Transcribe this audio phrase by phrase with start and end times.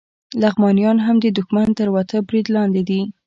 [0.41, 3.01] لغمانیان هم د دښمن تر ورته برید لاندې دي